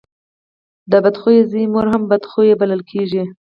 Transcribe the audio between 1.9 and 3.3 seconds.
هم بد خويه بلل کېږي.